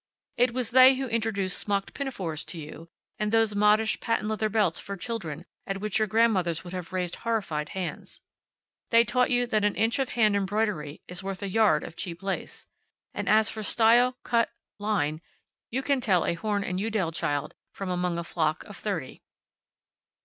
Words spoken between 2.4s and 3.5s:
to you; and